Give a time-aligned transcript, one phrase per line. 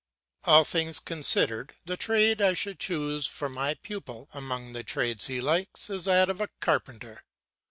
[0.45, 5.39] All things considered, the trade I should choose for my pupil, among the trades he
[5.39, 7.23] likes, is that of a carpenter.